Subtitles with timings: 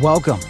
[0.00, 0.40] Welcome.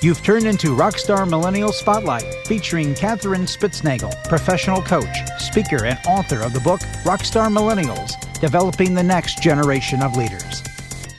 [0.00, 6.54] You've turned into Rockstar Millennial Spotlight, featuring Katherine Spitznagel, professional coach, speaker, and author of
[6.54, 10.62] the book Rockstar Millennials Developing the Next Generation of Leaders.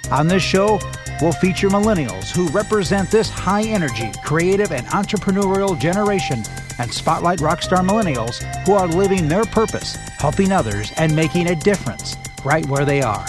[0.10, 0.80] On this show,
[1.22, 6.42] we'll feature millennials who represent this high energy, creative, and entrepreneurial generation
[6.80, 12.18] and spotlight rockstar millennials who are living their purpose, helping others, and making a difference
[12.44, 13.26] right where they are.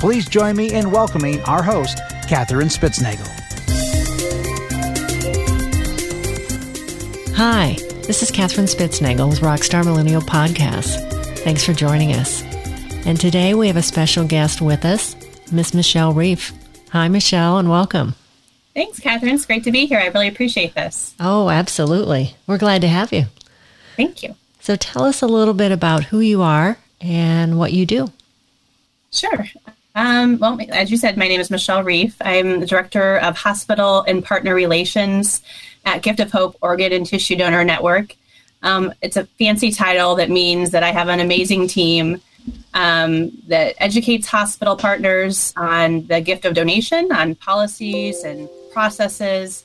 [0.00, 3.35] Please join me in welcoming our host, Katherine Spitznagel.
[7.36, 11.12] Hi, this is Katherine Spitznagel with Rockstar Millennial Podcast.
[11.40, 12.42] Thanks for joining us.
[13.04, 15.14] And today we have a special guest with us,
[15.52, 16.52] Miss Michelle Reef.
[16.90, 18.14] Hi, Michelle, and welcome.
[18.74, 19.34] Thanks, Katherine.
[19.34, 19.98] It's great to be here.
[19.98, 21.14] I really appreciate this.
[21.20, 22.36] Oh, absolutely.
[22.46, 23.26] We're glad to have you.
[23.96, 24.34] Thank you.
[24.60, 28.12] So tell us a little bit about who you are and what you do.
[29.12, 29.46] Sure.
[29.96, 32.16] Um, well, as you said, my name is Michelle Reef.
[32.20, 35.42] I'm the Director of Hospital and Partner Relations
[35.86, 38.14] at Gift of Hope Organ and Tissue Donor Network.
[38.62, 42.20] Um, it's a fancy title that means that I have an amazing team
[42.74, 49.64] um, that educates hospital partners on the gift of donation, on policies and processes.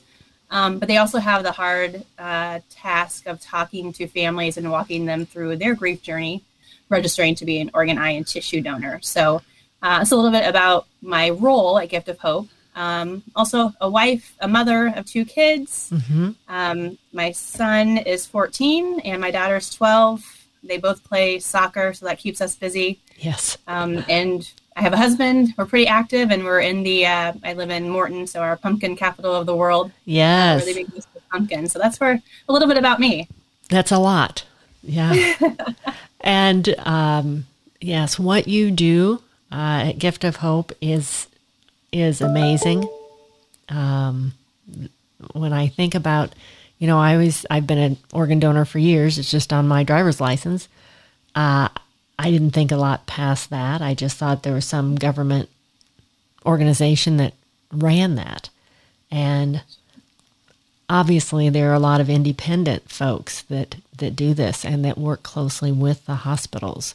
[0.50, 5.04] Um, but they also have the hard uh, task of talking to families and walking
[5.04, 6.42] them through their grief journey,
[6.88, 8.98] registering to be an organ, eye, and tissue donor.
[9.02, 9.42] So
[9.82, 12.48] uh, it's a little bit about my role at Gift of Hope.
[12.74, 15.90] Um, also, a wife, a mother of two kids.
[15.92, 16.30] Mm-hmm.
[16.48, 22.18] Um, my son is 14 and my daughter's 12 they both play soccer, so that
[22.18, 23.00] keeps us busy.
[23.18, 23.58] Yes.
[23.66, 25.54] Um, and I have a husband.
[25.56, 27.06] We're pretty active, and we're in the.
[27.06, 29.90] Uh, I live in Morton, so our pumpkin capital of the world.
[30.04, 30.62] Yes.
[30.62, 31.68] Uh, really big pumpkin.
[31.68, 33.28] So that's for a little bit about me.
[33.68, 34.44] That's a lot.
[34.82, 35.34] Yeah.
[36.20, 37.46] and um,
[37.80, 39.22] yes, what you do
[39.52, 41.28] uh, Gift of Hope is
[41.92, 42.88] is amazing.
[43.68, 44.32] Um,
[45.34, 46.34] when I think about
[46.78, 49.18] you know, I always I've been an organ donor for years.
[49.18, 50.68] It's just on my driver's license.
[51.34, 51.68] Uh,
[52.18, 53.80] I didn't think a lot past that.
[53.82, 55.48] I just thought there was some government
[56.44, 57.34] organization that
[57.70, 58.48] ran that,
[59.10, 59.62] and
[60.88, 65.22] obviously there are a lot of independent folks that that do this and that work
[65.22, 66.94] closely with the hospitals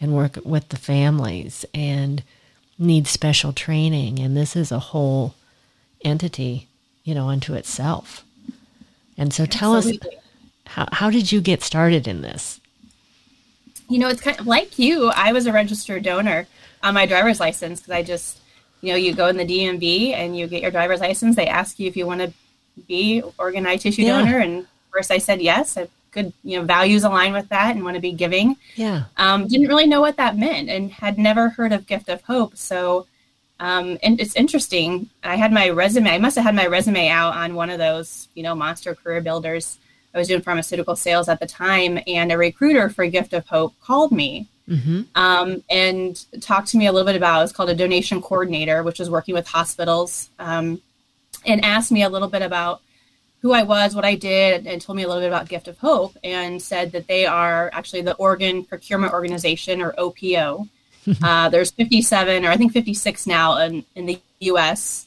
[0.00, 2.22] and work with the families and
[2.78, 4.18] need special training.
[4.18, 5.34] And this is a whole
[6.04, 6.68] entity,
[7.04, 8.24] you know, unto itself.
[9.16, 10.16] And so tell Absolutely.
[10.16, 10.22] us
[10.66, 12.60] how, how did you get started in this?
[13.88, 15.10] You know, it's kind of like you.
[15.14, 16.46] I was a registered donor
[16.82, 18.40] on my driver's license because I just,
[18.80, 21.36] you know, you go in the DMV and you get your driver's license.
[21.36, 22.32] They ask you if you want to
[22.86, 24.18] be organized tissue yeah.
[24.18, 25.76] donor, and first I said yes.
[25.78, 28.56] I good, you know, values align with that and want to be giving.
[28.74, 29.04] Yeah.
[29.16, 32.56] Um, didn't really know what that meant and had never heard of Gift of Hope.
[32.56, 33.06] So
[33.58, 35.08] um, and it's interesting.
[35.22, 36.10] I had my resume.
[36.10, 39.20] I must have had my resume out on one of those, you know, monster career
[39.20, 39.78] builders.
[40.14, 43.74] I was doing pharmaceutical sales at the time, and a recruiter for Gift of Hope
[43.80, 45.02] called me mm-hmm.
[45.14, 47.42] um, and talked to me a little bit about.
[47.42, 50.80] It's called a donation coordinator, which is working with hospitals, um,
[51.46, 52.82] and asked me a little bit about
[53.42, 55.78] who I was, what I did, and told me a little bit about Gift of
[55.78, 60.68] Hope, and said that they are actually the Organ Procurement Organization, or OPO.
[61.22, 65.06] uh, there's 57 or I think 56 now in, in the U.S.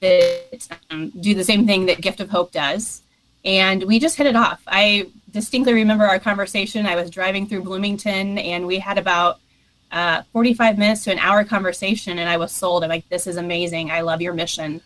[0.00, 3.02] that um, do the same thing that Gift of Hope does,
[3.44, 4.62] and we just hit it off.
[4.66, 6.86] I distinctly remember our conversation.
[6.86, 9.40] I was driving through Bloomington, and we had about
[9.90, 12.84] uh, 45 minutes to an hour conversation, and I was sold.
[12.84, 13.90] I'm like, this is amazing.
[13.90, 14.80] I love your mission,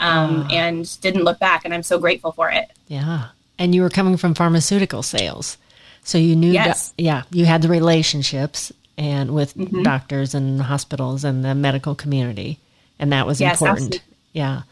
[0.00, 2.70] um, and didn't look back, and I'm so grateful for it.
[2.88, 3.28] Yeah,
[3.58, 5.56] and you were coming from pharmaceutical sales.
[6.04, 6.90] So you knew yes.
[6.90, 9.82] that, yeah, you had the relationships and with mm-hmm.
[9.82, 12.58] doctors and hospitals and the medical community.
[12.98, 13.94] And that was yes, important.
[13.94, 14.08] Absolutely.
[14.32, 14.62] Yeah.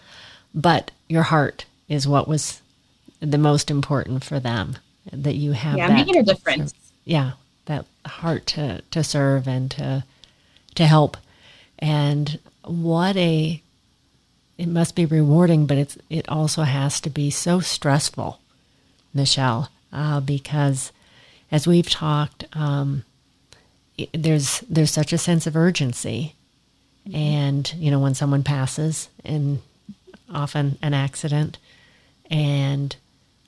[0.55, 2.61] But your heart is what was
[3.21, 4.77] the most important for them
[5.11, 6.75] that you have yeah, that making a difference.
[7.05, 7.33] Yeah,
[7.65, 10.05] that heart to to serve and to
[10.75, 11.17] to help.
[11.79, 13.61] And what a
[14.63, 18.39] it must be rewarding, but it's it also has to be so stressful,
[19.13, 20.93] Michelle, uh, because
[21.51, 23.05] as we've talked, um,
[24.15, 26.37] there's there's such a sense of urgency,
[27.09, 27.17] mm-hmm.
[27.17, 29.59] and you know when someone passes, and
[30.33, 31.59] often an accident,
[32.31, 32.95] and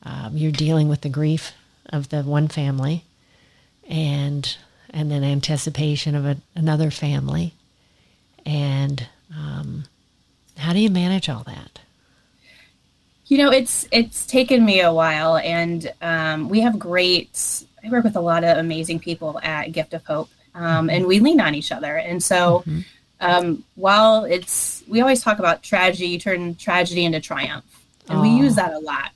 [0.02, 1.52] um, you're dealing with the grief
[1.90, 3.04] of the one family,
[3.88, 4.56] and
[4.90, 7.54] and then anticipation of a, another family,
[8.44, 9.84] and um,
[10.56, 11.80] how do you manage all that?
[13.26, 17.64] You know, it's it's taken me a while, and um, we have great.
[17.84, 21.20] I work with a lot of amazing people at Gift of Hope, um, and we
[21.20, 21.96] lean on each other.
[21.96, 22.80] And so, mm-hmm.
[23.20, 27.64] um, while it's we always talk about tragedy, you turn tragedy into triumph,
[28.08, 29.12] and we use that a lot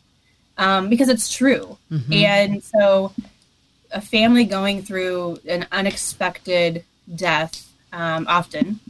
[0.56, 1.76] um, because it's true.
[1.90, 2.12] Mm-hmm.
[2.12, 3.12] And so,
[3.92, 6.82] a family going through an unexpected
[7.14, 8.80] death um, often,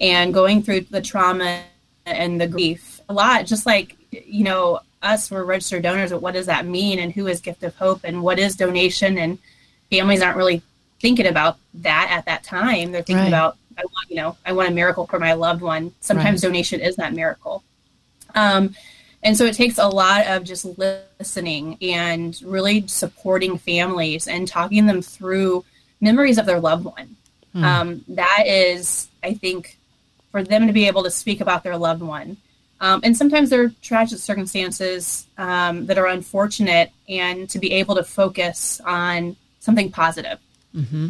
[0.00, 1.62] and going through the trauma
[2.08, 6.34] and the grief a lot, just like you know us, we're registered donors, but what
[6.34, 9.38] does that mean, and who is Gift of Hope, and what is donation, and
[9.90, 10.62] families aren't really
[11.00, 12.92] thinking about that at that time.
[12.92, 13.28] They're thinking right.
[13.28, 15.92] about I want, you know, I want a miracle for my loved one.
[16.00, 16.48] Sometimes right.
[16.48, 17.62] donation is that miracle.
[18.34, 18.74] Um,
[19.22, 24.86] and so it takes a lot of just listening and really supporting families and talking
[24.86, 25.64] them through
[26.00, 27.16] memories of their loved one.
[27.54, 27.62] Mm.
[27.62, 29.78] Um, that is, I think,
[30.30, 32.36] for them to be able to speak about their loved one.
[32.80, 37.96] Um, and sometimes there are tragic circumstances um, that are unfortunate, and to be able
[37.96, 40.38] to focus on something positive.
[40.74, 41.08] Mm-hmm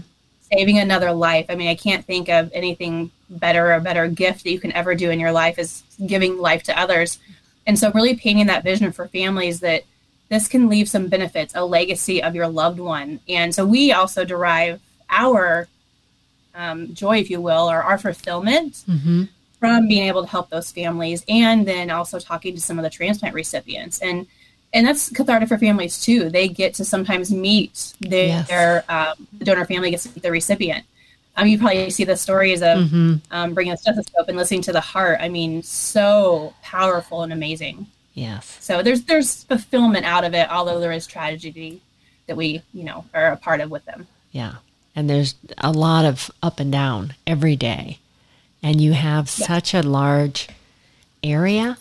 [0.53, 1.47] saving another life.
[1.49, 4.94] I mean, I can't think of anything better, or better gift that you can ever
[4.94, 7.19] do in your life is giving life to others.
[7.67, 9.85] And so, really painting that vision for families that
[10.29, 13.20] this can leave some benefits, a legacy of your loved one.
[13.29, 14.81] And so, we also derive
[15.11, 15.69] our
[16.58, 19.25] um, joy, if you will, or our fulfillment mm-hmm.
[19.60, 22.90] from being able to help those families and then also talking to some of the
[22.90, 24.00] transplant recipients.
[24.00, 24.26] And
[24.75, 26.28] and that's cathartic for families too.
[26.28, 28.49] They get to sometimes meet their, yes.
[28.49, 30.84] their um, donor family gets to meet the recipient.
[31.37, 33.14] Um, you probably see the stories of mm-hmm.
[33.31, 35.20] um, bringing a stethoscope and listening to the heart.
[35.22, 37.87] I mean, so powerful and amazing.
[38.12, 38.58] Yes.
[38.60, 41.81] So there's there's fulfillment out of it, although there is tragedy
[42.26, 44.06] that we you know are a part of with them.
[44.32, 44.56] Yeah,
[44.94, 47.99] and there's a lot of up and down every day,
[48.62, 49.46] and you have yeah.
[49.46, 50.49] such a large
[51.23, 51.79] area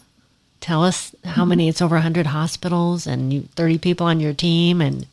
[0.59, 1.49] Tell us how mm-hmm.
[1.49, 1.69] many.
[1.69, 5.05] It's over 100 hospitals and you, 30 people on your team, and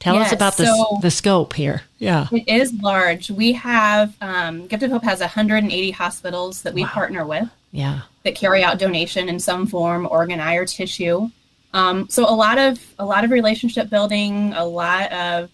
[0.00, 1.82] tell yes, us about the so the scope here.
[1.98, 3.30] Yeah, it is large.
[3.30, 6.88] We have um, Gift of Hope has 180 hospitals that we wow.
[6.88, 7.48] partner with.
[7.70, 11.30] Yeah, that carry out donation in some form, organ, eye, or tissue.
[11.72, 15.50] Um, so a lot of a lot of relationship building, a lot of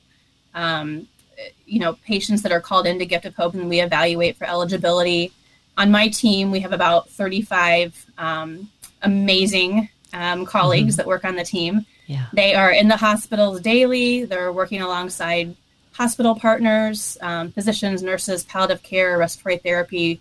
[0.55, 1.07] um,
[1.67, 5.33] you know patients that are called into Gift of Hope, and we evaluate for eligibility.
[5.79, 8.71] On my team, we have about 35 um,
[9.03, 10.97] amazing um, colleagues mm-hmm.
[10.99, 11.87] that work on the team.
[12.07, 12.27] Yeah.
[12.33, 14.25] They are in the hospitals daily.
[14.25, 15.57] They're working alongside
[15.93, 20.21] hospital partners, um, physicians, nurses, palliative care, respiratory therapy,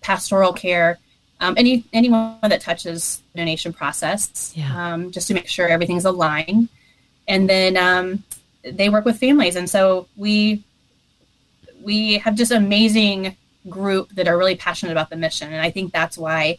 [0.00, 0.98] pastoral care,
[1.40, 4.94] um, any anyone that touches the donation process, yeah.
[4.94, 6.68] um, just to make sure everything's aligned.
[7.26, 8.22] And then um,
[8.72, 10.64] they work with families, and so we
[11.82, 13.36] we have just amazing
[13.68, 16.58] group that are really passionate about the mission, and I think that's why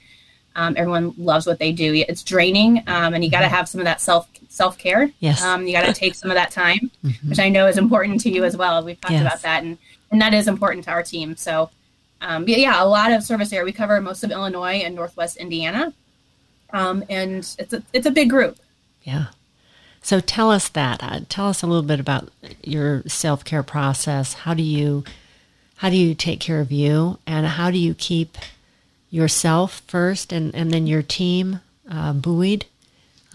[0.56, 1.94] um, everyone loves what they do.
[2.08, 5.12] It's draining, um, and you got to have some of that self self care.
[5.20, 7.30] Yes, um, you got to take some of that time, mm-hmm.
[7.30, 8.84] which I know is important to you as well.
[8.84, 9.22] We've talked yes.
[9.22, 9.78] about that, and
[10.12, 11.36] and that is important to our team.
[11.36, 11.70] So,
[12.22, 13.66] um, yeah, a lot of service area.
[13.66, 15.94] We cover most of Illinois and Northwest Indiana,
[16.72, 18.58] um, and it's a it's a big group.
[19.04, 19.28] Yeah.
[20.06, 21.02] So tell us that.
[21.02, 22.30] Uh, tell us a little bit about
[22.64, 24.34] your self care process.
[24.34, 25.04] How do you
[25.78, 28.38] how do you take care of you, and how do you keep
[29.10, 31.60] yourself first and, and then your team
[31.90, 32.66] uh, buoyed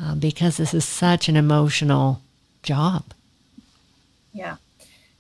[0.01, 2.23] uh, because this is such an emotional
[2.63, 3.03] job.
[4.33, 4.57] Yeah.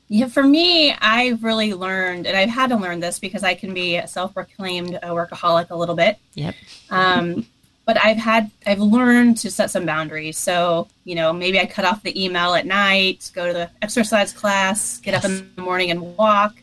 [0.06, 3.74] Yeah, for me, I've really learned, and I've had to learn this because I can
[3.74, 6.16] be a self-proclaimed workaholic a little bit.
[6.34, 6.54] Yep.
[6.90, 7.46] Um,
[7.84, 10.38] but I've had, I've learned to set some boundaries.
[10.38, 14.32] So, you know, maybe I cut off the email at night, go to the exercise
[14.32, 15.24] class, get yes.
[15.24, 16.54] up in the morning and walk,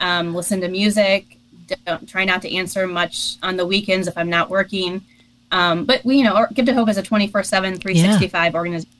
[0.00, 1.36] um, listen to music,
[1.84, 5.02] don't try not to answer much on the weekends if I'm not working.
[5.50, 8.58] Um, but we, you know, Gift of Hope is a 24 7, 365 yeah.
[8.58, 8.90] organization,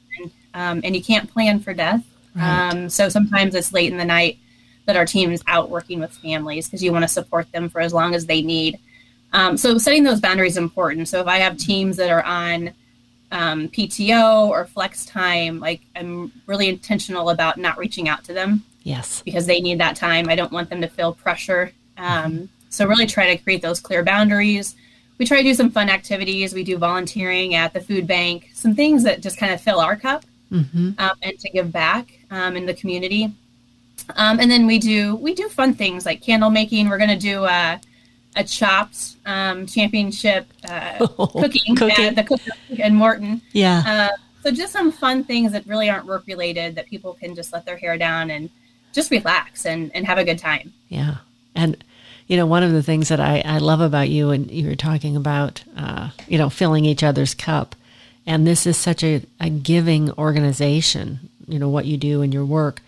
[0.54, 2.04] um, and you can't plan for death.
[2.35, 2.71] Right.
[2.71, 4.38] Um, so sometimes it's late in the night
[4.87, 7.81] that our team is out working with families because you want to support them for
[7.81, 8.78] as long as they need.
[9.32, 11.08] Um, so setting those boundaries is important.
[11.08, 12.72] So if I have teams that are on
[13.30, 18.64] um, PTO or flex time, like I'm really intentional about not reaching out to them.
[18.82, 19.22] Yes.
[19.22, 20.28] Because they need that time.
[20.28, 21.72] I don't want them to feel pressure.
[21.96, 24.74] Um, so really try to create those clear boundaries.
[25.18, 26.52] We try to do some fun activities.
[26.52, 29.94] We do volunteering at the food bank, some things that just kind of fill our
[29.94, 30.90] cup mm-hmm.
[30.98, 33.32] um, and to give back um, in the community.
[34.16, 36.88] Um, and then we do we do fun things like candle making.
[36.88, 37.80] We're going to do a,
[38.36, 43.42] a chopped um, championship uh, oh, cooking, cooking, at the cook in Morton.
[43.52, 43.82] Yeah.
[43.86, 47.52] Uh, so just some fun things that really aren't work related that people can just
[47.52, 48.50] let their hair down and
[48.92, 50.72] just relax and, and have a good time.
[50.88, 51.16] Yeah.
[51.54, 51.82] And
[52.26, 54.74] you know, one of the things that I, I love about you, and you were
[54.74, 57.76] talking about, uh, you know, filling each other's cup.
[58.26, 62.44] And this is such a, a giving organization, you know, what you do in your
[62.44, 62.80] work.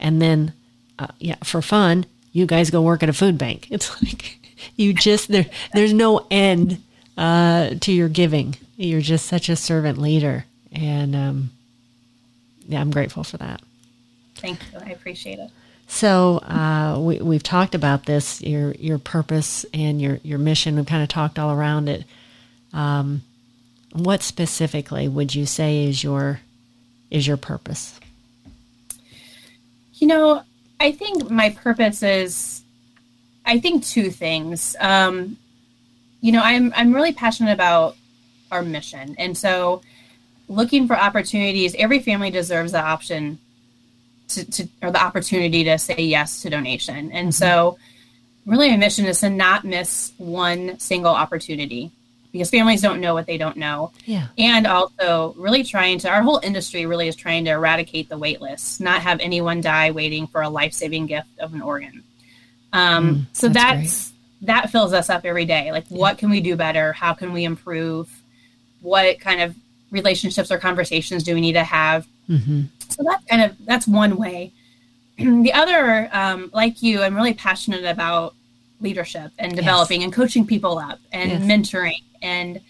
[0.00, 0.52] And then,
[0.98, 3.68] uh, yeah, for fun, you guys go work at a food bank.
[3.70, 4.39] It's like,
[4.76, 5.46] you just there.
[5.72, 6.82] There's no end
[7.16, 8.56] uh, to your giving.
[8.76, 11.50] You're just such a servant leader, and um,
[12.66, 13.60] yeah, I'm grateful for that.
[14.36, 14.78] Thank you.
[14.84, 15.50] I appreciate it.
[15.86, 20.76] So uh, we, we've talked about this, your your purpose and your your mission.
[20.76, 22.04] We've kind of talked all around it.
[22.72, 23.22] Um,
[23.92, 26.40] what specifically would you say is your
[27.10, 27.98] is your purpose?
[29.94, 30.42] You know,
[30.78, 32.59] I think my purpose is,
[33.50, 34.76] I think two things.
[34.78, 35.36] Um,
[36.20, 37.96] you know, I'm I'm really passionate about
[38.50, 39.82] our mission, and so
[40.48, 41.74] looking for opportunities.
[41.74, 43.38] Every family deserves the option
[44.28, 47.12] to, to or the opportunity to say yes to donation.
[47.12, 47.78] And so
[48.46, 51.90] really my mission is to not miss one single opportunity
[52.32, 53.92] because families don't know what they don't know.
[54.06, 54.28] Yeah.
[54.38, 58.40] And also really trying to our whole industry really is trying to eradicate the wait
[58.40, 62.04] list, not have anyone die waiting for a life-saving gift of an organ.
[62.72, 64.12] Um, mm, so that's, that's
[64.42, 65.72] that fills us up every day.
[65.72, 65.98] Like yeah.
[65.98, 66.92] what can we do better?
[66.92, 68.10] How can we improve?
[68.80, 69.54] What kind of
[69.90, 72.06] relationships or conversations do we need to have?
[72.28, 72.62] Mm-hmm.
[72.88, 74.52] So that's kind of that's one way.
[75.18, 78.34] the other, um, like you, I'm really passionate about
[78.80, 80.06] leadership and developing yes.
[80.06, 81.42] and coaching people up and yes.
[81.42, 82.60] mentoring and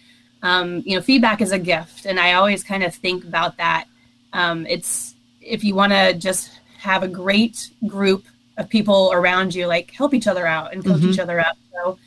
[0.42, 3.86] um, you know feedback is a gift and i always kind of think about that
[4.32, 8.24] um, it's if you want to just have a great group
[8.60, 11.10] of people around you like help each other out and coach mm-hmm.
[11.10, 11.98] each other up so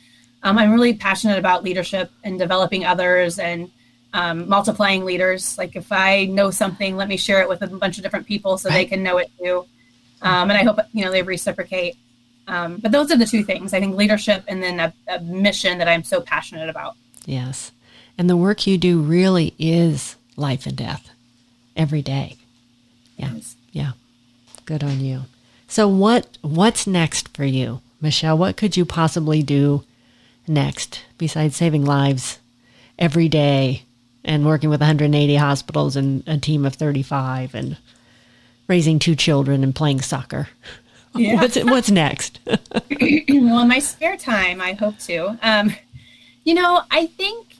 [0.42, 3.70] um, i'm really passionate about leadership and developing others and
[4.14, 5.58] um, multiplying leaders.
[5.58, 8.56] Like if I know something, let me share it with a bunch of different people
[8.56, 8.76] so right.
[8.76, 9.66] they can know it too.
[10.22, 11.96] Um, and I hope you know they reciprocate.
[12.46, 15.78] Um, but those are the two things I think: leadership and then a, a mission
[15.78, 16.94] that I'm so passionate about.
[17.26, 17.72] Yes,
[18.16, 21.10] and the work you do really is life and death
[21.76, 22.36] every day.
[23.16, 23.34] Yeah,
[23.72, 23.92] yeah.
[24.64, 25.24] Good on you.
[25.74, 28.38] So what what's next for you, Michelle?
[28.38, 29.82] What could you possibly do
[30.46, 32.38] next besides saving lives
[32.96, 33.82] every day
[34.24, 37.76] and working with 180 hospitals and a team of 35 and
[38.68, 40.48] raising two children and playing soccer.
[41.16, 41.40] Yeah.
[41.40, 42.38] What's what's next?
[42.46, 42.58] well,
[43.60, 45.38] in my spare time, I hope to.
[45.42, 45.74] Um,
[46.44, 47.56] you know, I think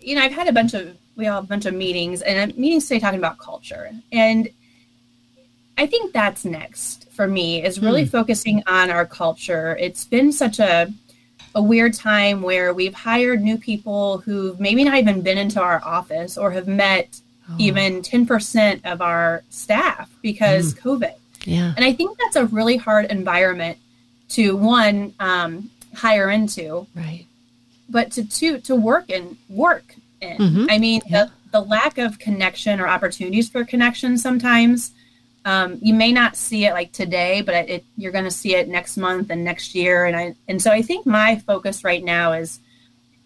[0.00, 2.56] you know I've had a bunch of we all have a bunch of meetings and
[2.56, 4.48] meetings today talking about culture, and
[5.76, 8.10] I think that's next for me is really mm.
[8.10, 9.76] focusing on our culture.
[9.78, 10.92] It's been such a
[11.54, 15.82] a weird time where we've hired new people who've maybe not even been into our
[15.84, 17.56] office or have met oh.
[17.58, 20.80] even 10% of our staff because mm.
[20.80, 21.14] COVID.
[21.44, 21.74] Yeah.
[21.76, 23.78] And I think that's a really hard environment
[24.30, 26.86] to one um, hire into.
[26.94, 27.26] Right.
[27.88, 30.38] But to two to work and work in.
[30.38, 30.66] Mm-hmm.
[30.70, 31.24] I mean, yeah.
[31.24, 34.92] the, the lack of connection or opportunities for connection sometimes
[35.44, 38.68] um, you may not see it like today, but it, you're going to see it
[38.68, 40.06] next month and next year.
[40.06, 42.60] And I and so I think my focus right now is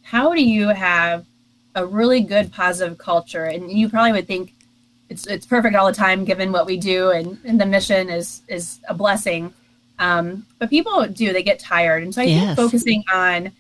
[0.03, 1.27] how do you have
[1.75, 3.45] a really good positive culture?
[3.45, 4.55] And you probably would think
[5.09, 8.43] it's it's perfect all the time, given what we do, and, and the mission is
[8.49, 9.53] is a blessing.
[9.99, 12.45] Um, but people do they get tired, and so I yes.
[12.45, 13.53] think focusing on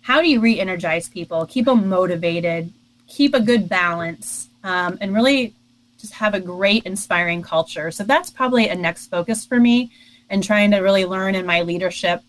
[0.00, 2.72] how do you re-energize people, keep them motivated,
[3.06, 5.54] keep a good balance, um, and really
[6.02, 7.90] just have a great, inspiring culture.
[7.90, 9.90] So that's probably a next focus for me
[10.28, 12.22] and trying to really learn in my leadership.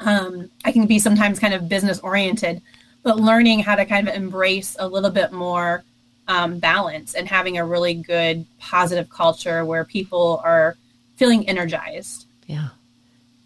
[0.00, 2.60] Um, I can be sometimes kind of business oriented,
[3.02, 5.84] but learning how to kind of embrace a little bit more
[6.26, 10.76] um, balance and having a really good, positive culture where people are
[11.16, 12.26] feeling energized.
[12.46, 12.68] Yeah.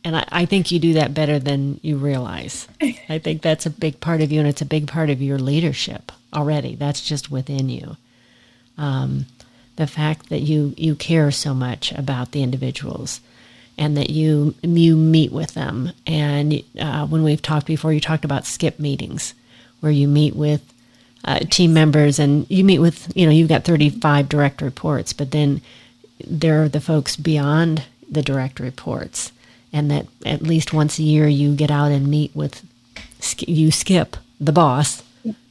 [0.05, 2.67] And I, I, think you do that better than you realize.
[3.09, 5.39] I think that's a big part of you, and it's a big part of your
[5.39, 6.75] leadership already.
[6.75, 7.97] That's just within you.
[8.77, 9.27] Um,
[9.77, 13.21] the fact that you you care so much about the individuals
[13.79, 15.93] and that you you meet with them.
[16.07, 19.35] And uh, when we've talked before you talked about skip meetings
[19.81, 20.63] where you meet with
[21.25, 25.31] uh, team members and you meet with you know you've got 35 direct reports but
[25.31, 25.61] then
[26.27, 29.31] there are the folks beyond the direct reports
[29.73, 32.67] and that at least once a year you get out and meet with
[33.39, 35.03] you skip the boss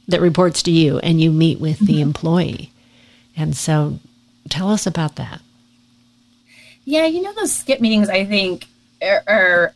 [0.08, 2.02] that reports to you and you meet with the mm-hmm.
[2.02, 2.72] employee.
[3.36, 3.98] And so
[4.48, 5.40] Tell us about that.
[6.84, 8.66] Yeah, you know, those skip meetings, I think,
[9.02, 9.74] are, are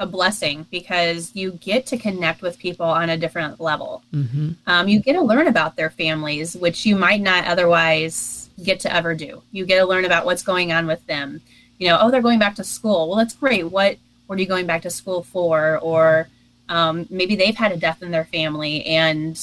[0.00, 4.02] a blessing because you get to connect with people on a different level.
[4.12, 4.50] Mm-hmm.
[4.66, 8.94] Um, you get to learn about their families, which you might not otherwise get to
[8.94, 9.42] ever do.
[9.52, 11.40] You get to learn about what's going on with them.
[11.78, 13.08] You know, oh, they're going back to school.
[13.08, 13.70] Well, that's great.
[13.70, 15.78] What what are you going back to school for?
[15.78, 16.28] Or
[16.68, 19.38] um, maybe they've had a death in their family and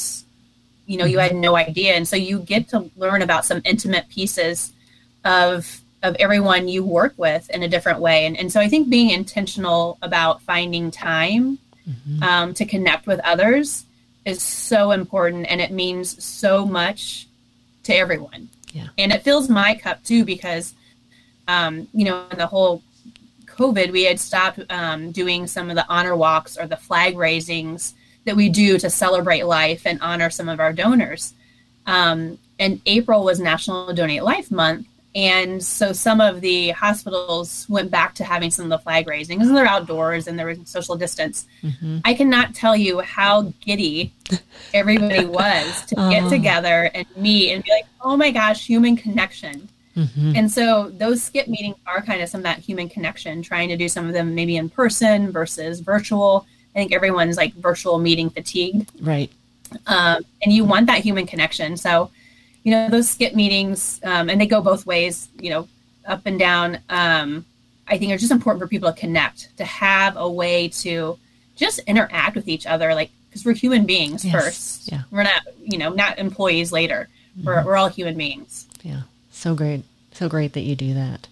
[0.85, 4.07] you know you had no idea and so you get to learn about some intimate
[4.09, 4.73] pieces
[5.23, 8.89] of of everyone you work with in a different way and, and so i think
[8.89, 12.23] being intentional about finding time mm-hmm.
[12.23, 13.85] um, to connect with others
[14.25, 17.27] is so important and it means so much
[17.83, 18.49] to everyone.
[18.73, 18.87] Yeah.
[18.97, 20.73] And it fills my cup too because,
[21.47, 22.81] um, you know, in the whole
[23.45, 27.93] COVID, we had stopped um, doing some of the honor walks or the flag raisings
[28.25, 31.33] that we do to celebrate life and honor some of our donors.
[31.85, 34.87] Um, and April was National Donate Life Month.
[35.13, 39.37] And so some of the hospitals went back to having some of the flag raising
[39.37, 41.47] because they're outdoors and there was social distance.
[41.63, 41.99] Mm-hmm.
[42.03, 44.13] I cannot tell you how giddy
[44.73, 46.29] everybody was to get oh.
[46.29, 49.69] together and meet and be like, oh my gosh, human connection.
[49.95, 50.33] Mm-hmm.
[50.35, 53.77] And so those skip meetings are kind of some of that human connection, trying to
[53.77, 56.45] do some of them maybe in person versus virtual.
[56.75, 58.91] I think everyone's like virtual meeting fatigued.
[58.99, 59.31] Right.
[59.87, 61.77] Um, and you want that human connection.
[61.77, 62.11] So,
[62.63, 65.67] you know, those skip meetings, um, and they go both ways, you know,
[66.05, 66.79] up and down.
[66.89, 67.45] Um,
[67.87, 71.17] I think are just important for people to connect, to have a way to
[71.55, 74.33] just interact with each other, like because we're human beings yes.
[74.33, 74.91] first.
[74.91, 75.03] Yeah.
[75.11, 77.07] We're not, you know, not employees later.
[77.37, 77.47] Mm-hmm.
[77.47, 78.67] We're we're all human beings.
[78.81, 79.01] Yeah.
[79.31, 79.83] So great.
[80.13, 81.27] So great that you do that.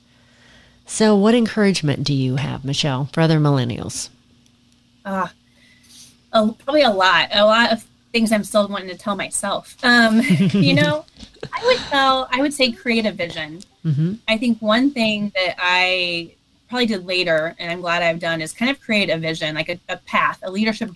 [0.85, 4.09] So, what encouragement do you have, Michelle, for other millennials?
[5.05, 5.27] Uh,
[6.31, 7.29] probably a lot.
[7.31, 9.75] A lot of things I'm still wanting to tell myself.
[9.83, 10.21] Um,
[10.53, 11.05] you know,
[11.51, 13.61] I would tell, I would say create a vision.
[13.85, 14.13] Mm-hmm.
[14.27, 16.35] I think one thing that I
[16.69, 19.69] probably did later, and I'm glad I've done, is kind of create a vision, like
[19.69, 20.91] a, a path, a leadership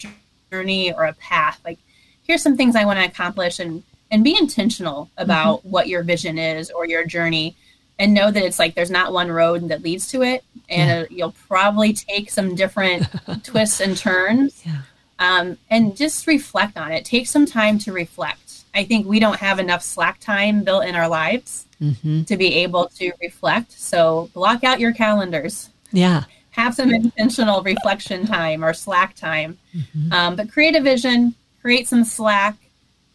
[0.52, 1.60] journey or a path.
[1.66, 1.80] Like,
[2.24, 5.70] here's some things I want to accomplish and and be intentional about mm-hmm.
[5.70, 7.56] what your vision is or your journey
[8.00, 11.18] and know that it's like there's not one road that leads to it and yeah.
[11.18, 13.06] you'll probably take some different
[13.44, 14.82] twists and turns yeah.
[15.20, 19.40] um, and just reflect on it take some time to reflect i think we don't
[19.40, 22.24] have enough slack time built in our lives mm-hmm.
[22.24, 28.26] to be able to reflect so block out your calendars yeah have some intentional reflection
[28.26, 30.12] time or slack time mm-hmm.
[30.12, 32.56] um, but create a vision create some slack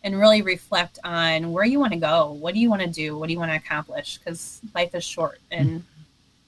[0.05, 2.33] and really reflect on where you want to go.
[2.33, 3.17] What do you want to do?
[3.17, 4.19] What do you want to accomplish?
[4.19, 5.79] Because life is short and mm-hmm.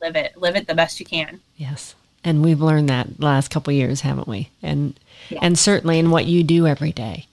[0.03, 0.37] live it.
[0.37, 1.40] Live it the best you can.
[1.57, 1.95] Yes.
[2.25, 4.49] And we've learned that last couple years, haven't we?
[4.62, 5.40] And yeah.
[5.43, 7.27] and certainly in what you do every day.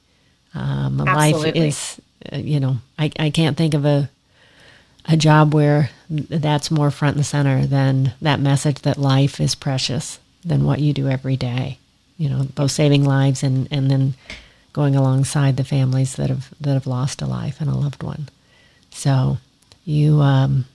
[0.53, 4.09] Um, life is, uh, you know, I, I can't think of a
[5.05, 10.19] a job where that's more front and center than that message that life is precious
[10.45, 11.79] than what you do every day.
[12.17, 14.13] You know, both saving lives and and then
[14.73, 18.29] going alongside the families that have that have lost a life and a loved one.
[18.91, 19.37] So
[19.85, 20.65] you um,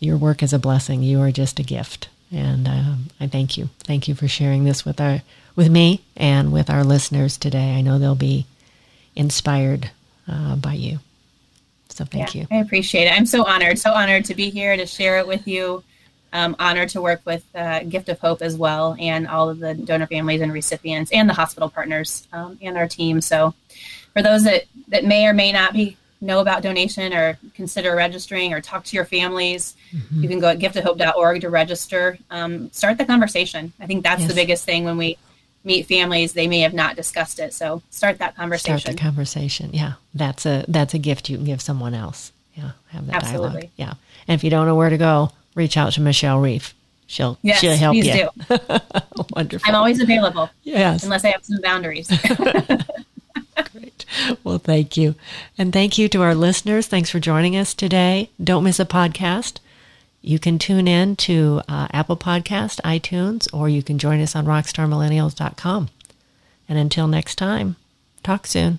[0.00, 1.02] your work is a blessing.
[1.02, 3.70] You are just a gift, and um, I thank you.
[3.80, 5.22] Thank you for sharing this with our
[5.56, 7.74] with me and with our listeners today.
[7.74, 8.46] I know they'll be
[9.14, 9.90] inspired
[10.28, 10.98] uh, by you.
[11.90, 12.46] So thank yeah, you.
[12.50, 13.12] I appreciate it.
[13.12, 15.84] I'm so honored, so honored to be here to share it with you
[16.32, 19.74] um, honored to work with uh, Gift of Hope as well, and all of the
[19.74, 23.20] donor families and recipients, and the hospital partners um, and our team.
[23.20, 23.54] So,
[24.12, 28.52] for those that that may or may not be know about donation or consider registering
[28.52, 30.22] or talk to your families, mm-hmm.
[30.22, 32.18] you can go at giftofhope.org to register.
[32.30, 33.72] Um, start the conversation.
[33.80, 34.30] I think that's yes.
[34.30, 35.18] the biggest thing when we
[35.64, 39.70] meet families they may have not discussed it so start that conversation start the conversation
[39.72, 43.48] yeah that's a that's a gift you can give someone else yeah have that Absolutely.
[43.48, 43.94] dialogue yeah
[44.26, 46.74] and if you don't know where to go reach out to Michelle Reef.
[47.06, 48.28] She'll yes, she'll help please you.
[48.48, 48.58] Do.
[49.34, 49.68] Wonderful.
[49.68, 50.48] I'm always available.
[50.62, 51.04] Yes.
[51.04, 52.08] Unless I have some boundaries.
[53.72, 54.04] Great.
[54.44, 55.14] Well, thank you.
[55.58, 56.86] And thank you to our listeners.
[56.86, 58.30] Thanks for joining us today.
[58.42, 59.58] Don't miss a podcast.
[60.22, 64.46] You can tune in to uh, Apple Podcast, iTunes, or you can join us on
[64.46, 65.88] rockstarmillennials.com.
[66.68, 67.76] And until next time,
[68.22, 68.78] talk soon.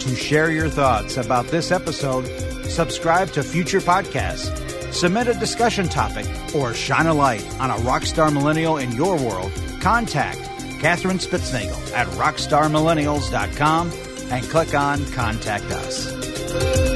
[0.00, 2.26] To share your thoughts about this episode,
[2.72, 4.50] subscribe to future podcasts,
[4.92, 9.52] submit a discussion topic, or shine a light on a rockstar millennial in your world,
[9.80, 10.40] contact
[10.80, 13.92] Catherine Spitznagel at rockstarmillennials.com
[14.30, 16.91] and click on Contact Us.